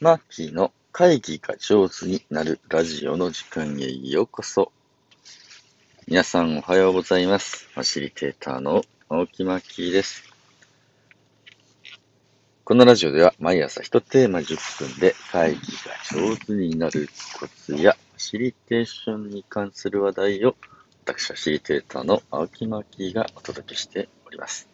[0.00, 4.72] マーキーの会議が上手になるラジオの時間へようこそ。
[6.08, 7.68] 皆さんおはようございます。
[7.72, 10.24] ファシリテーターの青木マーキーです。
[12.64, 17.08] このラジオでは毎朝1テーマ10分で会議が上手になる
[17.38, 20.56] コツやファシリテーションに関する話題を
[21.04, 24.73] 私、ファシリテーターの青木マーキーがお届けしております。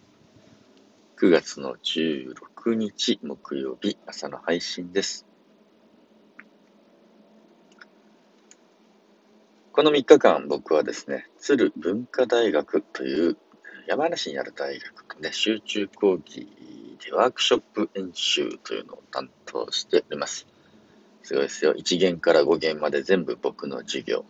[1.20, 5.26] 9月の16日木曜日朝の配信です。
[9.70, 13.36] この3日間僕はですね、鶴文化大学という
[13.86, 16.48] 山梨にある大学で集中講義
[17.04, 20.46] でワークショップ演習というのを担当しております。
[21.22, 21.74] すごいですよ。
[21.74, 24.24] 1限から5限まで全部僕の授業。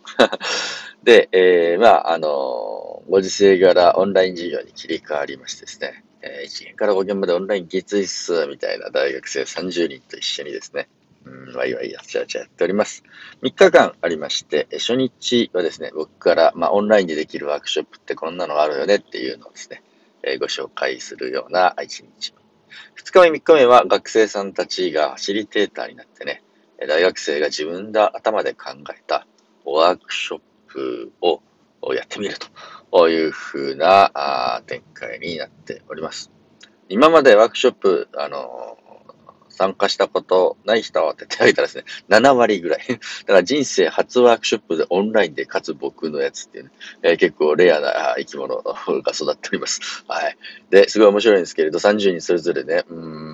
[1.04, 10.88] で、えー、まあ、あのご時世柄オンライン授業に切り替わりましてですね、えー、1限から5限までオンラインきついっす、みたいな大学生30人と一緒にですね、
[11.24, 13.02] うん、ワイワイやっちゃうちゃやっております。
[13.42, 19.82] 3日間ありまして、初日はですね、僕から、まあ、オンラインでできるワークショップってこんなのがあるよねっていうのをですね、
[20.22, 22.34] えー、ご紹介するような1日。
[22.96, 26.42] 2日目、3日目は学生さんたちがファシリテーターになってね、
[26.86, 29.26] 大学生が自分で頭で考えた
[29.64, 31.42] ワークショップを
[31.94, 32.46] やってみると
[33.10, 36.30] いうふうな展開になっております。
[36.88, 38.76] 今までワークショップ、あの
[39.60, 42.80] 参加したことない人はって手を挙げたらですね、7割ぐらい。
[42.88, 46.70] だから人生初ワークショップでオンラインで、かつ僕のやつっていうね、
[47.02, 48.74] えー、結構レアな生き物が
[49.12, 50.02] 育っております。
[50.08, 50.38] はい。
[50.70, 53.29] で、すごい面白いんですけれど、30人それぞれね、うん、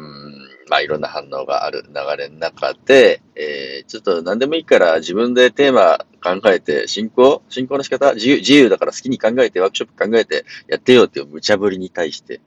[0.69, 12.41] まあいろんな反応がある流れの中で、えー、ちょっと何でもいいから自分でテーマ考えて、進行進行の仕方自由自由だから好きに考えて、ワークショップ考えてやってよっていう無茶ぶりに対して、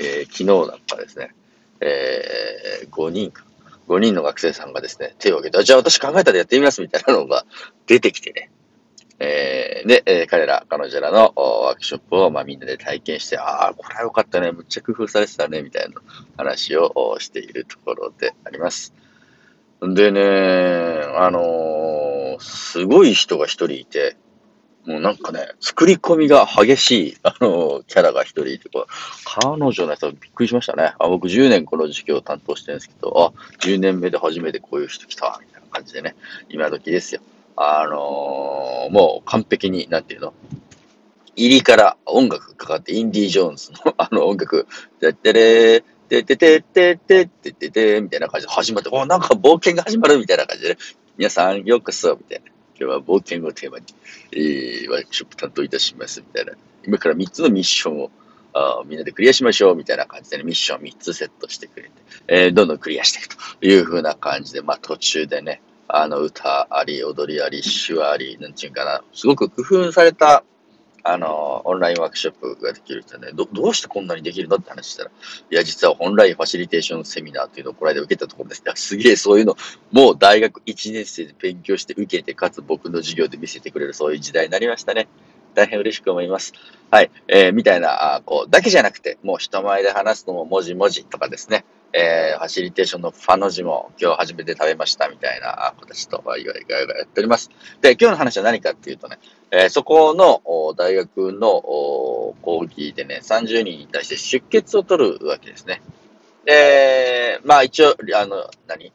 [0.00, 1.34] えー、昨日なんかですね、
[1.80, 3.44] えー、5人か。
[3.88, 7.46] 5人の学生さんがですね、手を挙げて、じゃあ私考えたらやってみますみたいなのが
[7.86, 8.50] 出てきてね。
[9.20, 16.00] えー、で、えー、彼ら、彼女らのワークショップを、まあ、みんなで体験して、ああ、これはよかったね、むっちゃ工夫されてたね、みたいな
[16.36, 18.94] 話をしているところであります。
[19.80, 20.20] でね、
[21.16, 24.16] あのー、すごい人が一人いて、
[24.86, 28.70] もうなんかね、作り込みが激しい、あの、キャラが一人いて、
[29.24, 30.94] 彼女の人びっくりしましたね。
[30.98, 36.16] あ僕10年この授業を担当してるんですけど、あ、10年目で初めてこういう人来た、みたいな感じでね、
[36.48, 37.20] 今時ですよ。
[37.60, 40.32] あのー、もう完璧に、なんていうの？
[41.34, 44.66] 入りから音楽かかって、インディ・ージョーンズの あの音楽、
[45.00, 50.76] てってれー、ててててててててみたいな感じで始まって、おなんか冒険が始まるみたいな感じでね、
[51.16, 52.46] 皆さんようこそ、みたいな。
[52.80, 53.84] 今日は冒険をテーマに、
[54.30, 56.52] えー、ワークショップ担当いたします、みたいな。
[56.86, 58.10] 今から3つのミッションを
[58.54, 61.90] あみんなでクリアしましょう、みたいな感じでね、ミッション3つセットしてくれて、
[62.28, 70.44] えー、どんどんクリアしていくという風な感じで、まあ途中でね、あの、歌あり、踊りあり、手話あり、なんていうかな、すごく工夫された、
[71.02, 75.10] あの、オンラインワークショップができる人ね、ど、どうしてこんなにできるのって話したら、
[75.50, 78.62] いや、実はオンラインファシリテーションセミナーっていうのをこの間受けたところです。
[78.74, 79.56] すげえそういうの、
[79.90, 85.08] もう大学1年生で勉強して受けて、かつ僕の授業で見せてくれるそういう時代になりましたね。
[85.54, 86.52] 大変嬉しく思います。
[86.90, 87.10] はい。
[87.26, 97.50] えー、みたいな、あこう、だけじゃなくて、もう人前で話すのも文字文字とかですね、えー、ファシリテーションのファの字も今日初めて食べましたみたいな子たちとワイワイガヤガヤやっております。
[97.80, 99.18] で、今日の話は何かっていうとね、
[99.50, 100.42] えー、そこの
[100.76, 101.62] 大学の
[102.42, 105.80] 講義でね、30人に対して出血を取るわけですね。
[106.44, 108.92] で、まあ一応、あの、何、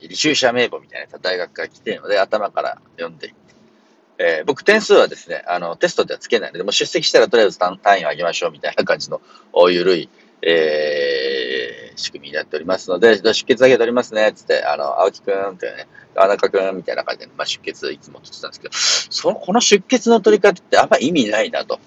[0.00, 3.46] 履修者名簿みたいな大学から来てるので、頭から読んでいって、
[4.18, 9.20] えー、僕点数はですね、あの、テストではつけないので、も出席したらとりあえず単位を上げましょうみたいな感じの、
[9.70, 10.08] ゆるい、
[10.42, 11.55] えー、
[11.96, 18.74] 仕組みになっておりますので、出血上げておりますね、つって、あの、青木くんってね、あ中くんみたいな感じで、まあ、出血いつも取ってたんですけど、
[19.10, 21.80] その、この出血の取り方ってあんま意味ないなと。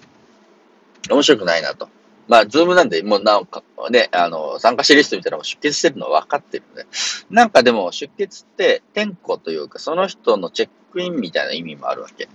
[1.08, 1.88] 面白くないなと。
[2.28, 6.86] まあ、ズームなんで、もうなんか、ね、あの、参加者リストみたいなのも出血してるの分かってるので、
[7.28, 12.28] なんかでも出血って、点呼というか、その人のチェックインみたいな意味もあるわけ。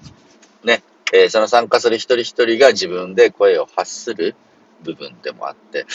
[0.63, 0.83] ね。
[1.13, 4.35] えー、その参加する一人一人が自分で声を発する
[4.83, 5.85] 部分でもあって、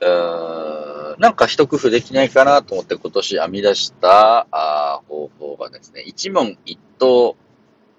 [0.00, 0.71] うーん、
[1.18, 7.36] なんか一工夫できないかなと思って今年編み出したあ方法がですね、一問一答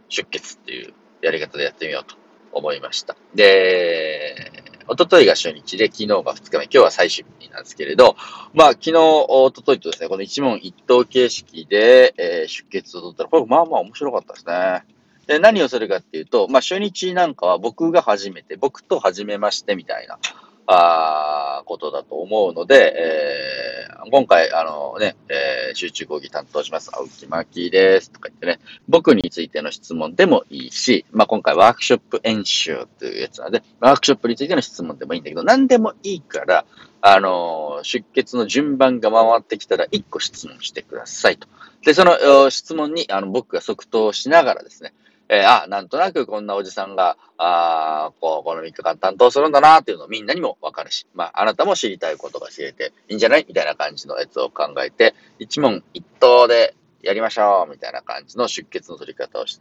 [0.09, 2.15] 出血っていうやり方でやってみようと
[2.51, 3.15] 思いました。
[3.35, 4.51] で、
[4.89, 8.15] 一昨日が初日で、昨日が二日目、今日は最終日なんですけれど、
[8.53, 14.83] まあ、昨日、一昨日とですね、この一問一答形式で、えー、出血を取ったら、これまあまあ面白かったですね。
[15.27, 20.19] で、何をするかっていうと、まあ、初日なんかは僕が初めて、僕と初めましてみたいな、
[20.67, 36.65] あことだと思うので、えー、今回、あのね、えー、集中講義担当します、青木真です、とか言ってね、僕についての質問でもいいし、まあ、今回ワークショップ演習というやつなので、ワークショップについての質問でもいいんだけど、何でもいいから、
[37.01, 41.47] あのー、出血の順番が回ってきたら1個質問してくださいと。
[41.83, 44.93] で、その質問に、あの、僕が即答しながらですね、
[45.29, 59.59] えー、あ、なんとなくこんなおじさんが、あこう、この3日間担当するんだなっていうのをみんなにもわかるし、まあ、あなたも知りたいことが知れていいんじゃないみたいな感じのやつを考えて、一問一答でやりましょうみたいな感じの出血の取り方をし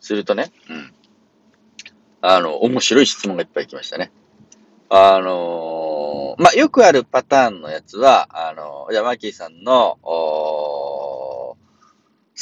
[0.00, 0.92] するとね、うん。
[2.20, 4.10] あの、面白い質問がいっぱい来ましたね。
[4.88, 10.71] あのー、まあ、よくあるパターンのやつは、あのー、山木さんの、お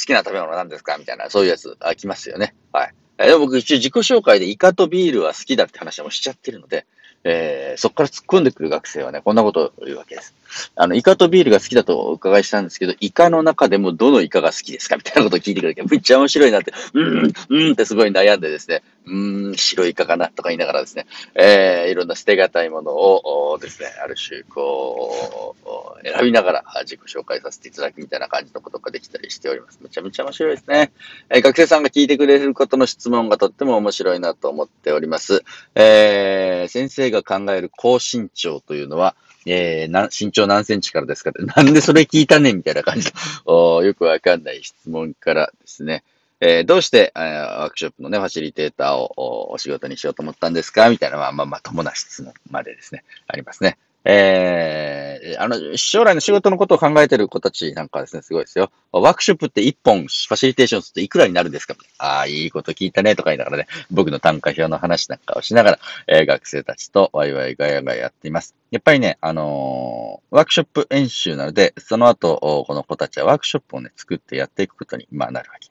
[0.01, 0.97] 好きな食べ物は何ですか？
[0.97, 2.55] みたいな、そういうやつ、あ、来ますよね。
[2.73, 2.93] はい。
[3.19, 6.87] えでも僕一応自己紹介でイカとビールは好きだって話もしちゃってるので、
[7.23, 10.33] えー、そこから突っ込んでくる学生はね、こんなことを言うわけです。
[10.75, 25.55] あの、イカとビールが好きだとお伺いしたんですけど、イカの中でもどのイカが好きですかみたいなことを聞いてくれて、めっちゃ面白いなって、うん、うんってすごい悩んでですね、うん、白イカかなとか言いながらですね、えー、いろんな捨てがたいものをですね、ある種、こ
[26.03, 29.79] う、選びながら自己紹介させていただくみたいな感じのことができたりしております。
[29.81, 30.91] めちゃめちゃ面白いですね。
[31.29, 35.43] えー、学生さんが聞いてくれることの質問がとっても面白いなと思っております。
[35.75, 39.15] えー、先生が考える高身長というのは、
[39.45, 43.11] えー、な、身長何センチからですかって、 なんでそれ聞いたねみたいな感じ
[43.45, 46.03] の、 よくわかんない質問からですね、
[46.39, 47.23] えー、どうして、えー、
[47.59, 53.77] ワークショップのね、ファシリテーターをお仕事にしようと思ったんですかみたいな、まあまあまともな質問までですね、ありますね。
[54.03, 58.71] えー、あの、将来の仕事のことを考えてる子たちなんかですね、すごいですよ。
[58.91, 61.75] ワークショップって1本ファシリテーションするといくらになるんですか？
[61.99, 68.55] ああ、いいこと聞いたね、とか言いながらね、僕の単価表の話なんかをしながら、えー、学生たちとワイワイガヤガヤやっています。
[68.71, 75.69] やっぱりね、あのー、ワークショップ演習なので、その後、この子たちはワークショップをね、作ってやっていくことに、まあ、なるわけ。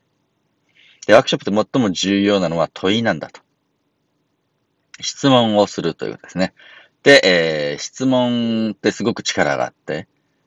[1.06, 3.41] で、ワークショップって最も重要なのは問いなんだと。
[5.00, 6.53] 質問をするということですね。
[7.02, 10.06] で、えー、質問ってすごく力があって、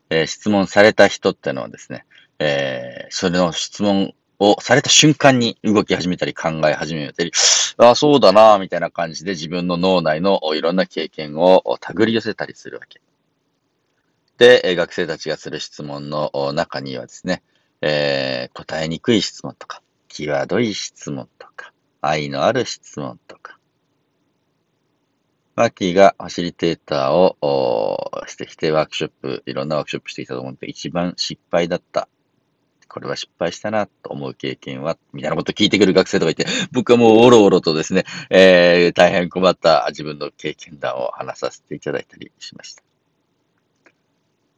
[0.10, 2.06] えー、質問された人ってのはですね、
[2.40, 7.32] えー、それの質問をされた瞬間に動き始めたり考え始めたり、
[7.78, 13.02] ああ、そうだな、みたいな感じで自分の脳内のいろんな経験を手繰り寄せたりするわけ。
[14.38, 17.42] で、学生たちがする質問の中にはですね、
[17.82, 23.58] えー、答えにくい質問とか、際どい質問とか、愛のある質問とか、
[25.56, 32.08] マーキーがファシリテーターをしてきてワークショップ、いろんなワークショップしてきたと思うんで、一番失敗だった。
[32.88, 42.84] これは失敗したなと思う経験は、みたいなこと聞いてくる学生とかいて、僕はもうおろおろとですね、えー、大変困った自分の経験談を話させていただいたりしました。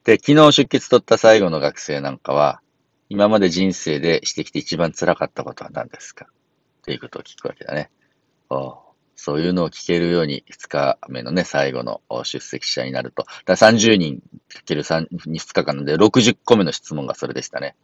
[0.04, 2.62] で、昨日出血取った最後の学生なんかは、
[3.10, 6.28] 今まで人生でしてきて一番辛かったことは何ですか？
[6.84, 7.90] ということを聞くわけだね。
[8.50, 8.85] お
[9.16, 13.26] そういうのを聞けるように、2日目のね、最後の出席者になると。
[13.46, 15.08] だ30人かける2
[15.54, 17.76] 日間で、60個目の質問がそれでしたね。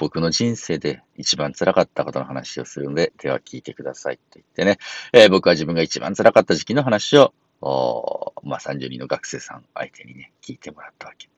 [0.00, 4.78] 僕の人生で一番辛かったことの話をするので、では聞いてくださいって言ってね、
[5.12, 11.28] えー、僕は自分が一番辛かった時期の話を、おまあ、30人の学生さん相手にね、聞いてもらったわけ。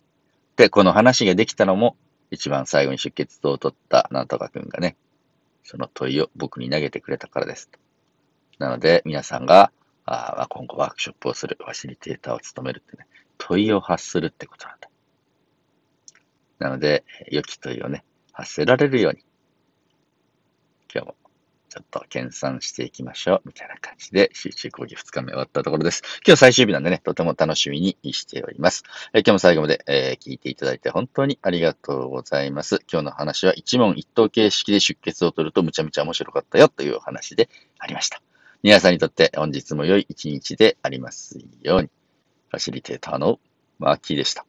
[0.54, 1.96] で、この話ができたのも、
[2.30, 4.96] 一番最後に出血を取ったなんとかくんがね、
[5.64, 7.68] その問いを僕に投げてくれたからです。
[8.58, 9.72] なので、皆さんが、
[10.04, 13.06] あ今後ワークショップをする、ファシリテーターを務めるってね、
[13.38, 14.88] 問いを発するってことなんだ。
[16.58, 19.20] なので、良き問いをね、発せられるように、
[20.92, 21.16] 今日も
[21.72, 26.02] ちょっと研鑽していきましょう、みたいな感じで、集中講義2日目終わったところです。
[26.26, 28.82] 今日最終日なんでね、とても楽しみにしております。
[29.14, 32.80] え今日も最後まで、えー、聞いていただいて本当にありがとうございます。
[32.92, 38.20] 今日の話は一問一答形式で出血を取るとむちゃむちゃ面白かったよというお話でありました。
[38.64, 41.90] 皆さんにとって本日も良い一日でありますように。
[42.48, 43.40] ファシリテーターの
[43.80, 44.46] マーキーでした。